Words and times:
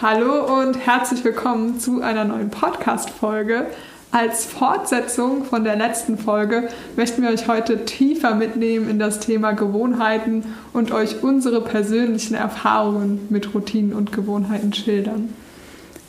Hallo 0.00 0.60
und 0.60 0.74
herzlich 0.86 1.24
willkommen 1.24 1.80
zu 1.80 2.02
einer 2.02 2.24
neuen 2.24 2.50
Podcast-Folge. 2.50 3.66
Als 4.12 4.44
Fortsetzung 4.44 5.44
von 5.44 5.64
der 5.64 5.74
letzten 5.74 6.16
Folge 6.16 6.68
möchten 6.94 7.20
wir 7.22 7.30
euch 7.30 7.48
heute 7.48 7.84
tiefer 7.84 8.36
mitnehmen 8.36 8.88
in 8.88 9.00
das 9.00 9.18
Thema 9.18 9.54
Gewohnheiten 9.54 10.54
und 10.72 10.92
euch 10.92 11.24
unsere 11.24 11.62
persönlichen 11.62 12.36
Erfahrungen 12.36 13.26
mit 13.28 13.52
Routinen 13.52 13.92
und 13.92 14.12
Gewohnheiten 14.12 14.72
schildern. 14.72 15.34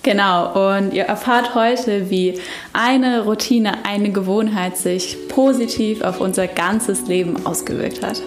Genau, 0.03 0.77
und 0.77 0.93
ihr 0.93 1.05
erfahrt 1.05 1.55
heute, 1.55 2.11
wie 2.11 2.39
eine 2.73 3.23
Routine, 3.23 3.85
eine 3.85 4.11
Gewohnheit 4.11 4.77
sich 4.77 5.17
positiv 5.29 6.03
auf 6.03 6.21
unser 6.21 6.45
ganzes 6.45 7.07
Leben 7.07 7.43
ausgewirkt 7.43 8.05
hat. 8.05 8.21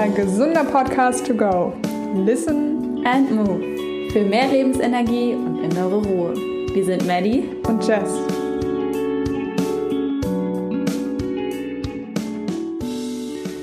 Dein 0.00 0.14
gesunder 0.14 0.64
Podcast 0.64 1.26
to 1.26 1.34
go. 1.34 1.74
Listen 2.14 3.04
and 3.04 3.30
move. 3.32 3.60
Für 4.10 4.24
mehr 4.24 4.48
Lebensenergie 4.48 5.34
und 5.34 5.62
innere 5.62 6.02
Ruhe. 6.02 6.32
Wir 6.72 6.86
sind 6.86 7.06
Maddie 7.06 7.44
und 7.68 7.86
Jess. 7.86 8.08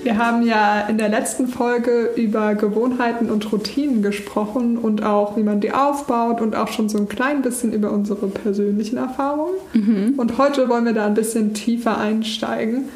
Wir 0.04 0.16
haben 0.16 0.46
ja 0.46 0.82
in 0.82 1.00
der 1.00 1.10
letzten 1.10 1.48
Folge 1.48 2.12
über 2.16 2.54
Gewohnheiten 2.54 3.32
und 3.32 3.52
Routinen 3.52 4.04
gesprochen 4.04 4.78
und 4.78 5.04
auch, 5.04 5.38
wie 5.38 5.44
man 5.44 5.60
die 5.60 5.72
aufbaut 5.72 6.40
und 6.40 6.56
auch 6.56 6.68
schon 6.68 6.88
so 6.88 7.00
ein 7.00 7.10
klein 7.10 7.42
bisschen 7.42 7.74
über 7.74 7.92
unsere 7.92 8.28
persönlichen 8.28 8.98
Erfahrungen. 8.98 9.56
Mhm. 9.74 10.14
Und 10.18 10.38
heute 10.38 10.70
wollen 10.70 10.86
wir 10.86 10.94
da 10.94 11.08
ein 11.08 11.16
bisschen 11.16 11.56
tiefer 11.56 11.98
einsteigen. 11.98 12.90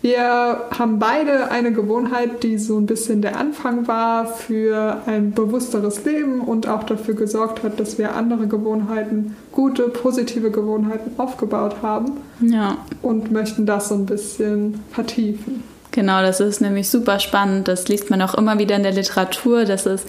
Wir 0.00 0.62
haben 0.78 1.00
beide 1.00 1.50
eine 1.50 1.72
Gewohnheit, 1.72 2.44
die 2.44 2.56
so 2.56 2.78
ein 2.78 2.86
bisschen 2.86 3.20
der 3.20 3.36
Anfang 3.36 3.88
war 3.88 4.26
für 4.26 5.02
ein 5.06 5.32
bewussteres 5.32 6.04
Leben 6.04 6.40
und 6.40 6.68
auch 6.68 6.84
dafür 6.84 7.14
gesorgt 7.14 7.64
hat, 7.64 7.80
dass 7.80 7.98
wir 7.98 8.14
andere 8.14 8.46
Gewohnheiten, 8.46 9.36
gute, 9.50 9.88
positive 9.88 10.52
Gewohnheiten 10.52 11.12
aufgebaut 11.18 11.76
haben. 11.82 12.12
Ja. 12.40 12.78
Und 13.02 13.32
möchten 13.32 13.66
das 13.66 13.88
so 13.88 13.96
ein 13.96 14.06
bisschen 14.06 14.80
vertiefen. 14.92 15.64
Genau, 15.90 16.22
das 16.22 16.38
ist 16.38 16.60
nämlich 16.60 16.88
super 16.88 17.18
spannend. 17.18 17.66
Das 17.66 17.88
liest 17.88 18.08
man 18.08 18.22
auch 18.22 18.34
immer 18.34 18.60
wieder 18.60 18.76
in 18.76 18.84
der 18.84 18.92
Literatur, 18.92 19.64
dass 19.64 19.84
es 19.84 20.04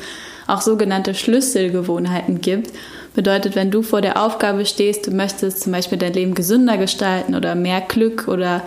auch 0.46 0.62
sogenannte 0.62 1.16
Schlüsselgewohnheiten 1.16 2.42
gibt. 2.42 2.72
Bedeutet, 3.16 3.56
wenn 3.56 3.72
du 3.72 3.82
vor 3.82 4.02
der 4.02 4.24
Aufgabe 4.24 4.68
stehst, 4.68 5.08
du 5.08 5.12
möchtest 5.12 5.62
zum 5.62 5.72
Beispiel 5.72 5.98
dein 5.98 6.14
Leben 6.14 6.36
gesünder 6.36 6.78
gestalten 6.78 7.34
oder 7.34 7.56
mehr 7.56 7.82
Glück 7.82 8.28
oder 8.28 8.62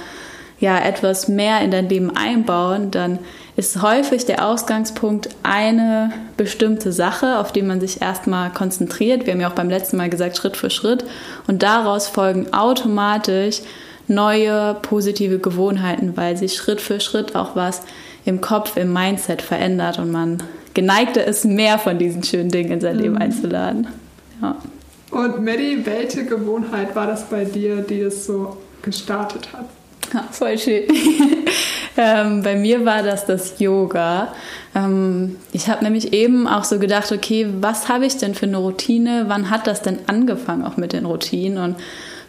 ja 0.62 0.78
etwas 0.78 1.26
mehr 1.26 1.60
in 1.60 1.72
dein 1.72 1.88
Leben 1.88 2.16
einbauen, 2.16 2.92
dann 2.92 3.18
ist 3.56 3.82
häufig 3.82 4.24
der 4.24 4.46
Ausgangspunkt 4.46 5.28
eine 5.42 6.12
bestimmte 6.36 6.92
Sache, 6.92 7.38
auf 7.38 7.52
die 7.52 7.62
man 7.62 7.80
sich 7.80 8.00
erstmal 8.00 8.50
konzentriert. 8.50 9.26
Wir 9.26 9.34
haben 9.34 9.40
ja 9.40 9.50
auch 9.50 9.56
beim 9.56 9.68
letzten 9.68 9.96
Mal 9.96 10.08
gesagt, 10.08 10.36
Schritt 10.36 10.56
für 10.56 10.70
Schritt. 10.70 11.04
Und 11.48 11.64
daraus 11.64 12.06
folgen 12.06 12.52
automatisch 12.52 13.60
neue 14.06 14.74
positive 14.82 15.40
Gewohnheiten, 15.40 16.16
weil 16.16 16.36
sich 16.36 16.54
Schritt 16.54 16.80
für 16.80 17.00
Schritt 17.00 17.34
auch 17.34 17.56
was 17.56 17.82
im 18.24 18.40
Kopf, 18.40 18.76
im 18.76 18.92
Mindset 18.92 19.42
verändert 19.42 19.98
und 19.98 20.12
man 20.12 20.44
geneigter 20.74 21.24
ist, 21.24 21.44
mehr 21.44 21.78
von 21.80 21.98
diesen 21.98 22.22
schönen 22.22 22.50
Dingen 22.50 22.70
in 22.70 22.80
sein 22.80 22.96
Leben 22.96 23.14
mhm. 23.14 23.22
einzuladen. 23.22 23.88
Ja. 24.40 24.56
Und 25.10 25.44
Maddie, 25.44 25.84
welche 25.84 26.24
Gewohnheit 26.24 26.94
war 26.94 27.08
das 27.08 27.28
bei 27.28 27.44
dir, 27.44 27.82
die 27.82 28.00
es 28.00 28.26
so 28.26 28.56
gestartet 28.80 29.48
hat? 29.52 29.66
Ja, 30.12 30.28
voll 30.30 30.58
schön. 30.58 30.84
ähm, 31.96 32.42
bei 32.42 32.56
mir 32.56 32.84
war 32.84 33.02
das 33.02 33.26
das 33.26 33.58
Yoga. 33.58 34.34
Ähm, 34.74 35.36
ich 35.52 35.68
habe 35.68 35.84
nämlich 35.84 36.12
eben 36.12 36.46
auch 36.46 36.64
so 36.64 36.78
gedacht, 36.78 37.12
okay, 37.12 37.48
was 37.60 37.88
habe 37.88 38.06
ich 38.06 38.16
denn 38.16 38.34
für 38.34 38.46
eine 38.46 38.58
Routine? 38.58 39.24
Wann 39.28 39.50
hat 39.50 39.66
das 39.66 39.82
denn 39.82 39.98
angefangen 40.06 40.64
auch 40.64 40.76
mit 40.76 40.92
den 40.92 41.06
Routinen? 41.06 41.58
Und 41.58 41.76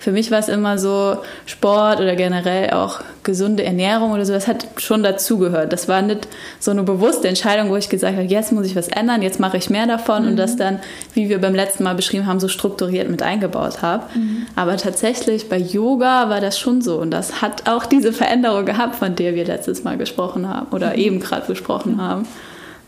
für 0.03 0.11
mich 0.11 0.31
war 0.31 0.39
es 0.39 0.49
immer 0.49 0.77
so, 0.77 1.15
Sport 1.45 2.01
oder 2.01 2.17
generell 2.17 2.71
auch 2.71 2.99
gesunde 3.23 3.63
Ernährung 3.63 4.11
oder 4.11 4.25
so, 4.25 4.33
das 4.33 4.49
hat 4.49 4.67
schon 4.75 5.01
dazugehört. 5.01 5.71
Das 5.71 5.87
war 5.87 6.01
nicht 6.01 6.27
so 6.59 6.71
eine 6.71 6.83
bewusste 6.83 7.29
Entscheidung, 7.29 7.69
wo 7.69 7.77
ich 7.77 7.87
gesagt 7.87 8.17
habe, 8.17 8.27
jetzt 8.27 8.51
muss 8.51 8.65
ich 8.65 8.75
was 8.75 8.89
ändern, 8.89 9.21
jetzt 9.21 9.39
mache 9.39 9.55
ich 9.55 9.69
mehr 9.69 9.87
davon 9.87 10.23
mhm. 10.23 10.27
und 10.31 10.35
das 10.35 10.57
dann, 10.57 10.79
wie 11.13 11.29
wir 11.29 11.39
beim 11.39 11.55
letzten 11.55 11.85
Mal 11.85 11.95
beschrieben 11.95 12.27
haben, 12.27 12.41
so 12.41 12.49
strukturiert 12.49 13.09
mit 13.09 13.21
eingebaut 13.21 13.81
habe. 13.81 14.03
Mhm. 14.13 14.45
Aber 14.57 14.75
tatsächlich 14.75 15.47
bei 15.47 15.57
Yoga 15.57 16.29
war 16.29 16.41
das 16.41 16.59
schon 16.59 16.81
so 16.81 16.97
und 16.97 17.09
das 17.09 17.41
hat 17.41 17.69
auch 17.69 17.85
diese 17.85 18.11
Veränderung 18.11 18.65
gehabt, 18.65 18.95
von 18.95 19.15
der 19.15 19.35
wir 19.35 19.45
letztes 19.45 19.85
Mal 19.85 19.97
gesprochen 19.97 20.49
haben 20.49 20.67
oder 20.71 20.89
mhm. 20.89 20.99
eben 20.99 21.19
gerade 21.21 21.47
besprochen 21.47 22.01
haben. 22.01 22.27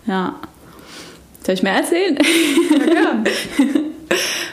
Ja. 0.06 0.36
Soll 1.46 1.56
ich 1.56 1.64
mehr 1.64 1.75
erzählen? 1.75 2.18
Ja, 2.94 3.24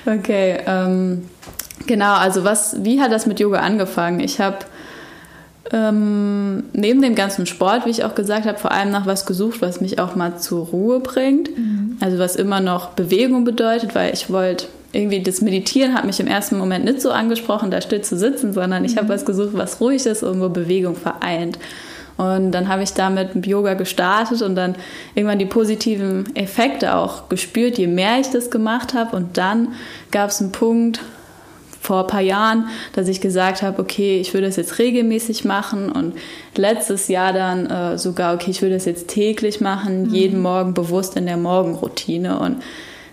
okay. 0.14 0.60
Ähm, 0.64 1.22
Genau, 1.86 2.14
also 2.14 2.44
was, 2.44 2.76
wie 2.84 3.00
hat 3.00 3.12
das 3.12 3.26
mit 3.26 3.40
Yoga 3.40 3.60
angefangen? 3.60 4.20
Ich 4.20 4.40
habe 4.40 4.58
ähm, 5.72 6.64
neben 6.72 7.00
dem 7.00 7.14
ganzen 7.14 7.46
Sport, 7.46 7.86
wie 7.86 7.90
ich 7.90 8.04
auch 8.04 8.14
gesagt 8.14 8.46
habe, 8.46 8.58
vor 8.58 8.72
allem 8.72 8.90
nach 8.90 9.06
was 9.06 9.26
gesucht, 9.26 9.62
was 9.62 9.80
mich 9.80 9.98
auch 9.98 10.14
mal 10.14 10.38
zur 10.38 10.66
Ruhe 10.66 11.00
bringt. 11.00 11.56
Mhm. 11.56 11.96
Also 12.00 12.18
was 12.18 12.36
immer 12.36 12.60
noch 12.60 12.90
Bewegung 12.90 13.44
bedeutet, 13.44 13.94
weil 13.94 14.12
ich 14.12 14.30
wollte 14.30 14.66
irgendwie 14.92 15.22
das 15.22 15.40
Meditieren 15.40 15.94
hat 15.94 16.04
mich 16.04 16.20
im 16.20 16.26
ersten 16.26 16.58
Moment 16.58 16.84
nicht 16.84 17.00
so 17.00 17.10
angesprochen, 17.10 17.70
da 17.70 17.80
still 17.80 18.02
zu 18.02 18.18
sitzen, 18.18 18.52
sondern 18.52 18.84
ich 18.84 18.94
mhm. 18.94 18.98
habe 18.98 19.08
was 19.08 19.24
gesucht, 19.24 19.52
was 19.54 19.80
ruhig 19.80 20.04
ist 20.04 20.22
und 20.22 20.40
wo 20.40 20.48
Bewegung 20.50 20.94
vereint. 20.94 21.58
Und 22.18 22.52
dann 22.52 22.68
habe 22.68 22.82
ich 22.82 22.92
damit 22.92 23.34
mit 23.34 23.46
Yoga 23.46 23.72
gestartet 23.72 24.42
und 24.42 24.54
dann 24.54 24.74
irgendwann 25.14 25.38
die 25.38 25.46
positiven 25.46 26.36
Effekte 26.36 26.94
auch 26.94 27.30
gespürt, 27.30 27.78
je 27.78 27.86
mehr 27.86 28.20
ich 28.20 28.28
das 28.28 28.50
gemacht 28.50 28.92
habe. 28.92 29.16
Und 29.16 29.38
dann 29.38 29.68
gab 30.10 30.28
es 30.28 30.40
einen 30.40 30.52
Punkt, 30.52 31.00
vor 31.82 32.02
ein 32.02 32.06
paar 32.06 32.20
Jahren, 32.20 32.68
dass 32.92 33.08
ich 33.08 33.20
gesagt 33.20 33.60
habe, 33.60 33.82
okay, 33.82 34.20
ich 34.20 34.32
würde 34.34 34.46
das 34.46 34.54
jetzt 34.54 34.78
regelmäßig 34.78 35.44
machen 35.44 35.90
und 35.90 36.14
letztes 36.56 37.08
Jahr 37.08 37.32
dann 37.32 37.66
äh, 37.66 37.98
sogar, 37.98 38.34
okay, 38.34 38.52
ich 38.52 38.62
würde 38.62 38.76
das 38.76 38.84
jetzt 38.84 39.08
täglich 39.08 39.60
machen, 39.60 40.04
mhm. 40.04 40.14
jeden 40.14 40.40
Morgen 40.40 40.74
bewusst 40.74 41.16
in 41.16 41.26
der 41.26 41.36
Morgenroutine 41.36 42.38
und 42.38 42.62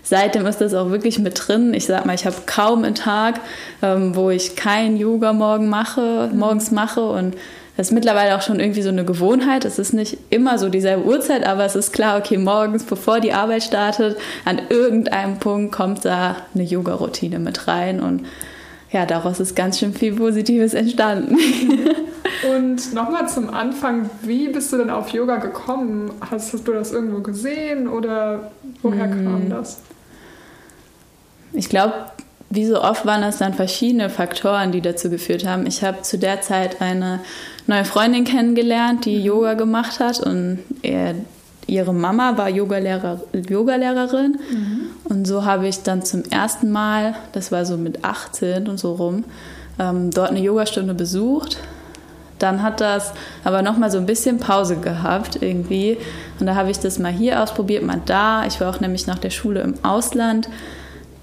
seitdem 0.04 0.46
ist 0.46 0.60
das 0.60 0.72
auch 0.74 0.90
wirklich 0.90 1.18
mit 1.18 1.48
drin. 1.48 1.74
Ich 1.74 1.86
sag 1.86 2.06
mal, 2.06 2.14
ich 2.14 2.26
habe 2.26 2.36
kaum 2.46 2.84
einen 2.84 2.94
Tag, 2.94 3.40
ähm, 3.82 4.14
wo 4.14 4.30
ich 4.30 4.54
kein 4.54 4.96
Yoga 4.96 5.32
morgen 5.32 5.68
mache, 5.68 6.30
mhm. 6.32 6.38
morgens 6.38 6.70
mache 6.70 7.02
und 7.02 7.34
das 7.76 7.88
ist 7.88 7.92
mittlerweile 7.92 8.36
auch 8.36 8.42
schon 8.42 8.60
irgendwie 8.60 8.82
so 8.82 8.90
eine 8.90 9.04
Gewohnheit. 9.04 9.64
Es 9.64 9.80
ist 9.80 9.94
nicht 9.94 10.16
immer 10.28 10.58
so 10.58 10.68
dieselbe 10.68 11.04
Uhrzeit, 11.04 11.44
aber 11.44 11.64
es 11.64 11.74
ist 11.74 11.92
klar, 11.92 12.18
okay, 12.18 12.38
morgens, 12.38 12.84
bevor 12.84 13.18
die 13.18 13.32
Arbeit 13.32 13.64
startet, 13.64 14.16
an 14.44 14.60
irgendeinem 14.68 15.38
Punkt 15.38 15.72
kommt 15.72 16.04
da 16.04 16.36
eine 16.54 16.62
Yoga-Routine 16.62 17.40
mit 17.40 17.66
rein 17.66 18.00
und 18.00 18.26
ja, 18.92 19.06
daraus 19.06 19.40
ist 19.40 19.54
ganz 19.54 19.78
schön 19.78 19.94
viel 19.94 20.14
Positives 20.14 20.74
entstanden. 20.74 21.36
Und 22.56 22.94
nochmal 22.94 23.28
zum 23.28 23.52
Anfang, 23.52 24.08
wie 24.22 24.48
bist 24.48 24.72
du 24.72 24.78
denn 24.78 24.90
auf 24.90 25.10
Yoga 25.10 25.36
gekommen? 25.36 26.10
Hast, 26.30 26.52
hast 26.52 26.66
du 26.66 26.72
das 26.72 26.92
irgendwo 26.92 27.20
gesehen 27.20 27.86
oder 27.86 28.50
woher 28.82 29.10
hm. 29.10 29.24
kam 29.24 29.50
das? 29.50 29.80
Ich 31.52 31.68
glaube, 31.68 31.94
wie 32.48 32.66
so 32.66 32.82
oft 32.82 33.06
waren 33.06 33.22
das 33.22 33.38
dann 33.38 33.54
verschiedene 33.54 34.10
Faktoren, 34.10 34.72
die 34.72 34.80
dazu 34.80 35.10
geführt 35.10 35.46
haben. 35.46 35.66
Ich 35.66 35.84
habe 35.84 36.02
zu 36.02 36.18
der 36.18 36.40
Zeit 36.40 36.80
eine 36.80 37.20
neue 37.66 37.84
Freundin 37.84 38.24
kennengelernt, 38.24 39.04
die 39.04 39.22
Yoga 39.22 39.54
gemacht 39.54 40.00
hat 40.00 40.20
und 40.20 40.58
er 40.82 41.14
ihre 41.70 41.94
Mama 41.94 42.36
war 42.36 42.48
Yogalehrer, 42.48 43.20
Yogalehrerin. 43.32 44.38
Mhm. 44.50 44.80
Und 45.04 45.26
so 45.26 45.44
habe 45.44 45.68
ich 45.68 45.82
dann 45.82 46.02
zum 46.02 46.24
ersten 46.24 46.70
Mal, 46.70 47.14
das 47.32 47.52
war 47.52 47.64
so 47.64 47.76
mit 47.76 48.04
18 48.04 48.68
und 48.68 48.78
so 48.78 48.94
rum, 48.94 49.24
ähm, 49.78 50.10
dort 50.10 50.30
eine 50.30 50.40
Yogastunde 50.40 50.94
besucht. 50.94 51.58
Dann 52.38 52.62
hat 52.62 52.80
das 52.80 53.12
aber 53.44 53.62
nochmal 53.62 53.90
so 53.90 53.98
ein 53.98 54.06
bisschen 54.06 54.38
Pause 54.38 54.76
gehabt 54.76 55.42
irgendwie. 55.42 55.98
Und 56.38 56.46
da 56.46 56.54
habe 56.54 56.70
ich 56.70 56.78
das 56.78 56.98
mal 56.98 57.12
hier 57.12 57.42
ausprobiert, 57.42 57.84
mal 57.84 58.00
da. 58.04 58.46
Ich 58.46 58.60
war 58.60 58.70
auch 58.70 58.80
nämlich 58.80 59.06
nach 59.06 59.18
der 59.18 59.30
Schule 59.30 59.60
im 59.60 59.74
Ausland. 59.82 60.48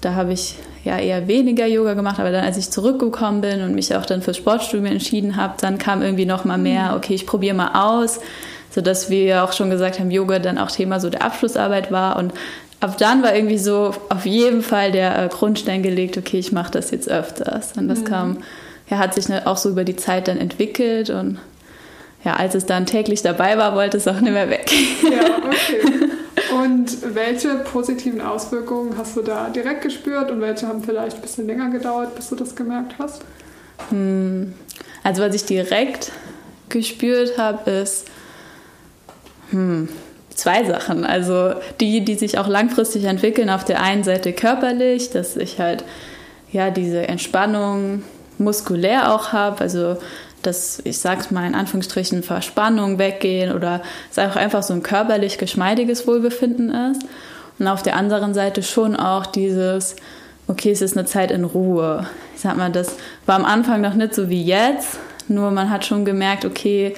Da 0.00 0.14
habe 0.14 0.32
ich 0.32 0.56
ja 0.84 0.96
eher 0.96 1.26
weniger 1.26 1.66
Yoga 1.66 1.94
gemacht, 1.94 2.20
aber 2.20 2.30
dann, 2.30 2.44
als 2.44 2.56
ich 2.56 2.70
zurückgekommen 2.70 3.40
bin 3.40 3.62
und 3.62 3.74
mich 3.74 3.94
auch 3.96 4.06
dann 4.06 4.22
fürs 4.22 4.36
Sportstudium 4.36 4.86
entschieden 4.86 5.36
habe, 5.36 5.54
dann 5.60 5.76
kam 5.76 6.02
irgendwie 6.02 6.24
noch 6.24 6.44
mal 6.44 6.56
mehr, 6.56 6.90
mhm. 6.90 6.96
okay, 6.96 7.14
ich 7.14 7.26
probiere 7.26 7.56
mal 7.56 7.98
aus 7.98 8.20
sodass 8.78 9.10
wir 9.10 9.42
auch 9.42 9.52
schon 9.52 9.70
gesagt 9.70 9.98
haben, 9.98 10.08
Yoga 10.08 10.38
dann 10.38 10.56
auch 10.56 10.70
Thema 10.70 11.00
so 11.00 11.10
der 11.10 11.24
Abschlussarbeit 11.24 11.90
war 11.90 12.14
und 12.16 12.32
ab 12.78 12.96
dann 12.96 13.24
war 13.24 13.34
irgendwie 13.34 13.58
so 13.58 13.92
auf 14.08 14.24
jeden 14.24 14.62
Fall 14.62 14.92
der 14.92 15.24
äh, 15.24 15.28
Grundstein 15.28 15.82
gelegt, 15.82 16.16
okay, 16.16 16.38
ich 16.38 16.52
mache 16.52 16.70
das 16.70 16.92
jetzt 16.92 17.08
öfters. 17.08 17.72
Und 17.76 17.88
das 17.88 18.02
mhm. 18.02 18.04
kam, 18.04 18.38
ja, 18.88 18.98
hat 18.98 19.14
sich 19.14 19.26
auch 19.46 19.56
so 19.56 19.70
über 19.70 19.82
die 19.82 19.96
Zeit 19.96 20.28
dann 20.28 20.38
entwickelt 20.38 21.10
und 21.10 21.40
ja, 22.24 22.34
als 22.34 22.54
es 22.54 22.66
dann 22.66 22.86
täglich 22.86 23.20
dabei 23.22 23.58
war, 23.58 23.74
wollte 23.74 23.96
es 23.96 24.06
auch 24.06 24.20
nicht 24.20 24.32
mehr 24.32 24.48
weg. 24.48 24.70
Ja, 25.02 25.38
okay. 25.44 26.62
Und 26.62 27.16
welche 27.16 27.56
positiven 27.56 28.20
Auswirkungen 28.20 28.94
hast 28.96 29.16
du 29.16 29.22
da 29.22 29.48
direkt 29.48 29.82
gespürt 29.82 30.30
und 30.30 30.40
welche 30.40 30.68
haben 30.68 30.84
vielleicht 30.84 31.16
ein 31.16 31.22
bisschen 31.22 31.48
länger 31.48 31.70
gedauert, 31.70 32.14
bis 32.14 32.28
du 32.28 32.36
das 32.36 32.54
gemerkt 32.54 32.94
hast? 33.00 33.22
Hm. 33.90 34.54
Also 35.02 35.20
was 35.20 35.34
ich 35.34 35.46
direkt 35.46 36.12
gespürt 36.68 37.38
habe, 37.38 37.68
ist, 37.72 38.06
hm, 39.50 39.88
zwei 40.34 40.64
Sachen. 40.64 41.04
Also 41.04 41.54
die, 41.80 42.04
die 42.04 42.14
sich 42.14 42.38
auch 42.38 42.48
langfristig 42.48 43.04
entwickeln, 43.04 43.50
auf 43.50 43.64
der 43.64 43.82
einen 43.82 44.04
Seite 44.04 44.32
körperlich, 44.32 45.10
dass 45.10 45.36
ich 45.36 45.58
halt 45.58 45.84
ja 46.52 46.70
diese 46.70 47.08
Entspannung 47.08 48.02
muskulär 48.38 49.12
auch 49.12 49.32
habe, 49.32 49.60
also 49.60 49.96
dass 50.42 50.80
ich 50.84 50.98
sag's 50.98 51.30
mal 51.30 51.46
in 51.46 51.54
Anführungsstrichen 51.54 52.22
Verspannung 52.22 52.98
weggehen 52.98 53.54
oder 53.54 53.82
es 54.10 54.18
auch 54.18 54.36
einfach 54.36 54.62
so 54.62 54.72
ein 54.72 54.84
körperlich 54.84 55.36
geschmeidiges 55.38 56.06
Wohlbefinden 56.06 56.70
ist. 56.70 57.02
Und 57.58 57.66
auf 57.66 57.82
der 57.82 57.96
anderen 57.96 58.34
Seite 58.34 58.62
schon 58.62 58.94
auch 58.94 59.26
dieses, 59.26 59.96
okay, 60.46 60.70
es 60.70 60.80
ist 60.80 60.96
eine 60.96 61.06
Zeit 61.06 61.32
in 61.32 61.42
Ruhe. 61.44 62.06
Ich 62.36 62.42
sag 62.42 62.56
mal, 62.56 62.70
das 62.70 62.94
war 63.26 63.34
am 63.34 63.44
Anfang 63.44 63.80
noch 63.80 63.94
nicht 63.94 64.14
so 64.14 64.28
wie 64.28 64.44
jetzt, 64.44 64.98
nur 65.26 65.50
man 65.50 65.70
hat 65.70 65.84
schon 65.84 66.04
gemerkt, 66.04 66.44
okay, 66.44 66.94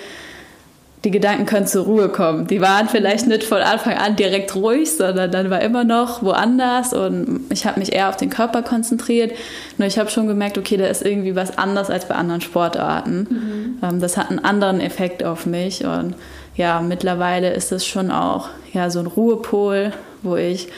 die 1.05 1.11
Gedanken 1.11 1.47
können 1.47 1.67
zur 1.67 1.85
Ruhe 1.87 2.11
kommen. 2.11 2.47
Die 2.47 2.61
waren 2.61 2.88
vielleicht 2.88 3.26
nicht 3.26 3.44
von 3.44 3.62
Anfang 3.62 3.94
an 3.94 4.17
direkt 4.17 4.55
ruhig, 4.55 4.93
sondern 4.93 5.31
dann 5.31 5.49
war 5.49 5.62
immer 5.62 5.82
noch 5.82 6.23
woanders 6.23 6.93
und 6.93 7.47
ich 7.50 7.67
habe 7.67 7.81
mich 7.81 7.94
eher 7.94 8.11
auf 8.11 8.17
den 8.17 8.29
Körper 8.29 8.62
konzentriert. 8.62 9.32
Nur 9.79 9.88
ich 9.88 9.99
habe 9.99 10.11
schon 10.11 10.26
gemerkt, 10.26 10.58
okay, 10.58 10.76
da 10.76 10.87
ist 10.87 11.02
irgendwie 11.02 11.35
was 11.35 11.56
anders 11.56 11.88
als 11.88 12.06
bei 12.06 12.17
anderen 12.17 12.43
Sportarten. 12.43 13.79
Mhm. 13.81 14.00
Das 14.00 14.19
hat 14.19 14.29
einen 14.29 14.41
anderen 14.41 14.81
Effekt 14.81 15.25
auf 15.25 15.47
mich 15.47 15.85
und 15.85 16.14
ja, 16.55 16.81
mittlerweile 16.81 17.50
ist 17.55 17.73
es 17.73 17.87
schon 17.87 18.11
auch 18.11 18.50
ja, 18.75 18.91
so 18.91 18.99
ein 18.99 19.06
Ruhepol, 19.06 19.93
wo 20.23 20.37
ich 20.37 20.69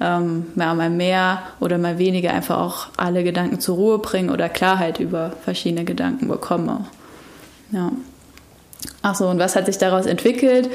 ähm, 0.00 0.46
ja, 0.56 0.72
mal 0.72 0.88
mehr 0.88 1.42
oder 1.60 1.76
mal 1.76 1.98
weniger 1.98 2.32
einfach 2.32 2.58
auch 2.58 2.86
alle 2.96 3.24
Gedanken 3.24 3.60
zur 3.60 3.76
Ruhe 3.76 3.98
bringe 3.98 4.32
oder 4.32 4.48
Klarheit 4.48 5.00
über 5.00 5.32
verschiedene 5.44 5.84
Gedanken 5.84 6.28
bekomme. 6.28 6.86
Ja. 7.72 7.92
Achso, 9.02 9.30
und 9.30 9.38
was 9.38 9.56
hat 9.56 9.66
sich 9.66 9.78
daraus 9.78 10.06
entwickelt? 10.06 10.68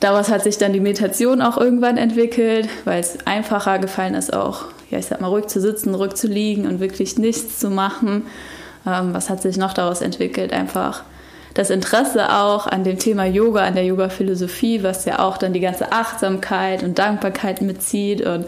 Daraus 0.00 0.28
hat 0.28 0.42
sich 0.42 0.58
dann 0.58 0.72
die 0.72 0.80
Meditation 0.80 1.40
auch 1.40 1.56
irgendwann 1.56 1.96
entwickelt, 1.96 2.68
weil 2.84 3.00
es 3.00 3.26
einfacher 3.26 3.78
gefallen 3.78 4.14
ist, 4.14 4.34
auch, 4.34 4.64
ja, 4.90 4.98
ich 4.98 5.06
sag 5.06 5.20
mal, 5.20 5.28
ruhig 5.28 5.46
zu 5.46 5.60
sitzen, 5.60 5.94
ruhig 5.94 6.14
zu 6.14 6.26
liegen 6.26 6.66
und 6.66 6.80
wirklich 6.80 7.16
nichts 7.16 7.58
zu 7.58 7.70
machen. 7.70 8.26
Ähm, 8.86 9.14
was 9.14 9.30
hat 9.30 9.40
sich 9.40 9.56
noch 9.56 9.72
daraus 9.72 10.02
entwickelt? 10.02 10.52
Einfach 10.52 11.04
das 11.54 11.70
Interesse 11.70 12.34
auch 12.34 12.66
an 12.66 12.84
dem 12.84 12.98
Thema 12.98 13.24
Yoga, 13.24 13.64
an 13.64 13.74
der 13.74 13.84
Yoga-Philosophie, 13.84 14.82
was 14.82 15.04
ja 15.04 15.20
auch 15.20 15.38
dann 15.38 15.52
die 15.52 15.60
ganze 15.60 15.92
Achtsamkeit 15.92 16.82
und 16.82 16.98
Dankbarkeit 16.98 17.62
mitzieht. 17.62 18.20
Und 18.26 18.46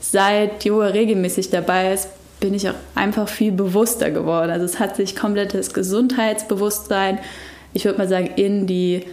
seit 0.00 0.64
Yoga 0.64 0.88
regelmäßig 0.88 1.50
dabei 1.50 1.92
ist, 1.92 2.08
bin 2.40 2.54
ich 2.54 2.68
auch 2.68 2.74
einfach 2.94 3.28
viel 3.28 3.52
bewusster 3.52 4.10
geworden. 4.10 4.50
Also 4.50 4.64
es 4.64 4.78
hat 4.80 4.96
sich 4.96 5.16
komplettes 5.16 5.72
Gesundheitsbewusstsein 5.72 7.18
ich 7.78 7.84
würde 7.84 7.98
mal 7.98 8.08
sagen, 8.08 8.30
in 8.34 8.66
die 8.66 9.04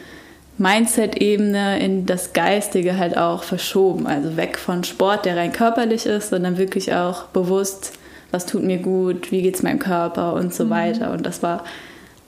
Mindset-Ebene, 0.57 1.79
in 1.79 2.07
das 2.07 2.33
Geistige 2.33 2.97
halt 2.97 3.15
auch 3.15 3.43
verschoben. 3.43 4.07
Also 4.07 4.37
weg 4.37 4.57
von 4.57 4.83
Sport, 4.83 5.25
der 5.25 5.37
rein 5.37 5.51
körperlich 5.51 6.07
ist, 6.07 6.29
sondern 6.31 6.57
wirklich 6.57 6.91
auch 6.95 7.25
bewusst, 7.25 7.93
was 8.31 8.47
tut 8.47 8.63
mir 8.63 8.79
gut, 8.79 9.31
wie 9.31 9.43
geht 9.43 9.53
es 9.53 9.61
meinem 9.61 9.77
Körper 9.77 10.33
und 10.33 10.51
so 10.51 10.65
mhm. 10.65 10.69
weiter. 10.71 11.11
Und 11.11 11.27
das 11.27 11.43
war 11.43 11.63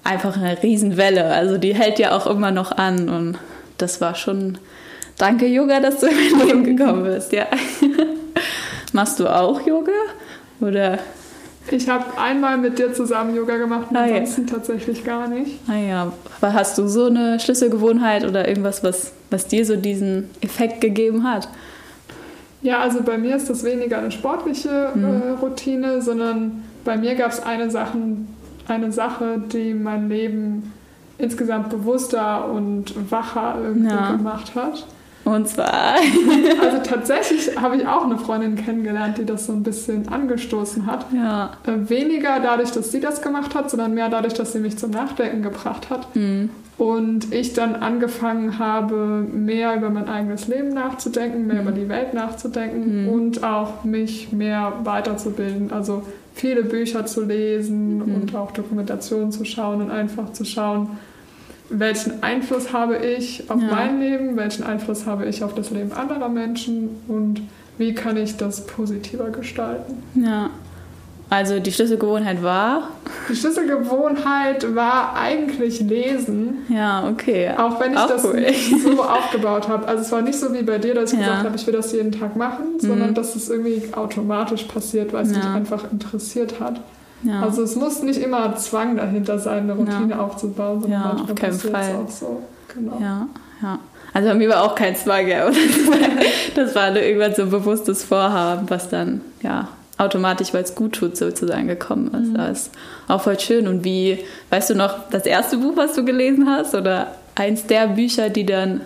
einfach 0.03 0.37
eine 0.37 0.61
Riesenwelle. 0.61 1.25
Also 1.25 1.57
die 1.57 1.73
hält 1.73 1.97
ja 1.97 2.15
auch 2.15 2.27
immer 2.27 2.51
noch 2.51 2.71
an. 2.71 3.09
Und 3.09 3.39
das 3.79 3.99
war 3.99 4.13
schon, 4.13 4.59
danke 5.17 5.47
Yoga, 5.47 5.79
dass 5.79 6.01
du 6.01 6.05
in 6.05 6.37
mein 6.37 6.47
Leben 6.47 6.63
gekommen 6.77 7.03
bist. 7.03 7.33
Ja. 7.33 7.47
Machst 8.93 9.19
du 9.19 9.27
auch 9.27 9.65
Yoga? 9.65 9.91
Oder 10.61 10.99
ich 11.71 11.89
habe 11.89 12.05
einmal 12.19 12.57
mit 12.57 12.79
dir 12.79 12.93
zusammen 12.93 13.35
Yoga 13.35 13.57
gemacht, 13.57 13.87
ah, 13.93 14.03
ansonsten 14.03 14.47
ja. 14.47 14.53
tatsächlich 14.53 15.03
gar 15.03 15.27
nicht. 15.27 15.59
Ah 15.67 15.75
ja, 15.77 16.11
aber 16.39 16.53
hast 16.53 16.77
du 16.77 16.87
so 16.87 17.05
eine 17.05 17.39
Schlüsselgewohnheit 17.39 18.25
oder 18.25 18.47
irgendwas, 18.47 18.83
was, 18.83 19.13
was 19.29 19.47
dir 19.47 19.65
so 19.65 19.75
diesen 19.75 20.29
Effekt 20.41 20.81
gegeben 20.81 21.23
hat? 21.23 21.49
Ja, 22.61 22.79
also 22.79 23.01
bei 23.03 23.17
mir 23.17 23.35
ist 23.35 23.49
das 23.49 23.63
weniger 23.63 23.99
eine 23.99 24.11
sportliche 24.11 24.91
mhm. 24.93 25.03
äh, 25.03 25.29
Routine, 25.41 26.01
sondern 26.01 26.63
bei 26.83 26.97
mir 26.97 27.15
gab 27.15 27.31
es 27.31 27.41
eine, 27.41 27.69
eine 28.67 28.91
Sache, 28.91 29.41
die 29.51 29.73
mein 29.73 30.09
Leben 30.09 30.73
insgesamt 31.17 31.69
bewusster 31.69 32.49
und 32.49 32.93
wacher 33.11 33.55
irgendwie 33.63 33.93
ja. 33.93 34.11
gemacht 34.11 34.53
hat. 34.55 34.85
Und 35.27 35.49
zwar. 35.49 35.95
also 36.61 36.77
tatsächlich 36.83 37.59
habe 37.59 37.75
ich 37.75 37.85
auch 37.85 38.05
eine 38.05 38.17
Freundin 38.17 38.55
kennengelernt, 38.55 39.17
die 39.17 39.25
das 39.25 39.45
so 39.45 39.51
ein 39.51 39.61
bisschen 39.61 40.07
angestoßen 40.07 40.85
hat. 40.85 41.05
Ja. 41.13 41.51
Äh, 41.65 41.89
weniger 41.89 42.39
dadurch, 42.39 42.71
dass 42.71 42.93
sie 42.93 43.01
das 43.01 43.21
gemacht 43.21 43.53
hat, 43.53 43.69
sondern 43.69 43.93
mehr 43.93 44.07
dadurch, 44.07 44.35
dass 44.35 44.53
sie 44.53 44.59
mich 44.59 44.77
zum 44.77 44.91
Nachdenken 44.91 45.43
gebracht 45.43 45.89
hat. 45.89 46.15
Mhm. 46.15 46.49
Und 46.77 47.33
ich 47.33 47.51
dann 47.51 47.75
angefangen 47.75 48.57
habe, 48.57 49.25
mehr 49.29 49.75
über 49.75 49.89
mein 49.89 50.07
eigenes 50.07 50.47
Leben 50.47 50.69
nachzudenken, 50.69 51.45
mehr 51.45 51.61
mhm. 51.61 51.67
über 51.67 51.71
die 51.73 51.89
Welt 51.89 52.13
nachzudenken 52.13 53.03
mhm. 53.03 53.09
und 53.09 53.43
auch 53.43 53.83
mich 53.83 54.31
mehr 54.31 54.71
weiterzubilden. 54.83 55.73
Also 55.73 56.03
viele 56.35 56.63
Bücher 56.63 57.05
zu 57.05 57.25
lesen 57.25 57.97
mhm. 57.97 58.15
und 58.15 58.35
auch 58.35 58.51
Dokumentationen 58.51 59.33
zu 59.33 59.43
schauen 59.43 59.81
und 59.81 59.91
einfach 59.91 60.31
zu 60.31 60.45
schauen, 60.45 60.91
welchen 61.69 62.23
Einfluss 62.23 62.73
habe 62.73 62.97
ich 62.97 63.49
auf 63.49 63.61
ja. 63.61 63.67
mein 63.69 63.99
Leben, 63.99 64.37
welchen 64.37 64.63
Einfluss 64.63 65.05
habe 65.05 65.25
ich 65.25 65.43
auf 65.43 65.53
das 65.53 65.71
Leben 65.71 65.91
anderer 65.91 66.29
Menschen 66.29 66.89
und 67.07 67.41
wie 67.77 67.93
kann 67.93 68.17
ich 68.17 68.37
das 68.37 68.65
positiver 68.65 69.29
gestalten. 69.29 70.03
Ja. 70.15 70.49
Also 71.29 71.59
die 71.59 71.73
Schlüsselgewohnheit 71.73 72.41
war? 72.41 72.91
Die 73.29 73.35
Schlüsselgewohnheit 73.35 74.75
war 74.75 75.13
eigentlich 75.15 75.81
Lesen. 75.81 76.65
Ja, 76.69 77.05
okay. 77.09 77.51
Auch 77.57 77.81
wenn 77.81 77.91
ich 77.91 77.99
auch 77.99 78.07
das 78.07 78.23
cool. 78.23 78.39
nicht 78.39 78.81
so 78.81 79.03
aufgebaut 79.03 79.67
habe. 79.67 79.87
Also 79.89 80.03
es 80.03 80.11
war 80.13 80.21
nicht 80.21 80.39
so 80.39 80.53
wie 80.53 80.63
bei 80.63 80.77
dir, 80.77 80.95
dass 80.95 81.11
ich 81.11 81.19
ja. 81.19 81.25
gesagt 81.25 81.45
habe, 81.45 81.55
ich 81.57 81.67
will 81.67 81.73
das 81.73 81.91
jeden 81.91 82.13
Tag 82.13 82.37
machen, 82.37 82.75
mhm. 82.75 82.79
sondern 82.79 83.13
dass 83.13 83.35
es 83.35 83.49
irgendwie 83.49 83.93
automatisch 83.93 84.63
passiert, 84.63 85.11
weil 85.11 85.23
es 85.25 85.31
ja. 85.31 85.39
mich 85.39 85.47
einfach 85.47 85.91
interessiert 85.91 86.61
hat. 86.61 86.79
Ja. 87.23 87.41
Also 87.41 87.63
es 87.63 87.75
muss 87.75 88.03
nicht 88.03 88.21
immer 88.21 88.55
Zwang 88.55 88.97
dahinter 88.97 89.39
sein, 89.39 89.63
eine 89.63 89.73
Routine 89.73 90.11
ja. 90.11 90.19
aufzubauen, 90.19 90.81
sondern 90.81 91.01
ja, 91.01 91.23
auf 91.23 91.35
keinen 91.35 91.59
Fall. 91.59 91.95
auch 91.95 92.09
so. 92.09 92.43
Genau. 92.73 92.99
Ja, 93.01 93.27
ja. 93.61 93.79
Also 94.13 94.29
bei 94.29 94.35
mir 94.35 94.49
war 94.49 94.63
auch 94.63 94.75
kein 94.75 94.95
Zwang, 94.95 95.27
ja. 95.27 95.49
Das 96.55 96.73
war 96.73 96.89
nur 96.89 97.01
irgendwann 97.01 97.35
so 97.35 97.43
ein 97.43 97.49
bewusstes 97.51 98.03
Vorhaben, 98.03 98.69
was 98.69 98.89
dann 98.89 99.21
ja 99.43 99.67
automatisch, 99.97 100.53
weil 100.53 100.63
es 100.63 100.75
gut 100.75 100.93
tut, 100.93 101.17
sozusagen 101.17 101.67
gekommen 101.67 102.07
ist. 102.13 102.29
Mhm. 102.29 102.33
Das 102.35 102.61
ist 102.61 102.71
auch 103.07 103.21
voll 103.21 103.39
schön. 103.39 103.67
Und 103.67 103.83
wie, 103.83 104.19
weißt 104.49 104.71
du 104.71 104.75
noch, 104.75 105.09
das 105.09 105.25
erste 105.25 105.57
Buch, 105.57 105.73
was 105.75 105.93
du 105.93 106.05
gelesen 106.05 106.49
hast 106.49 106.75
oder 106.75 107.15
eins 107.35 107.65
der 107.65 107.87
Bücher, 107.87 108.29
die 108.29 108.45
dann 108.45 108.81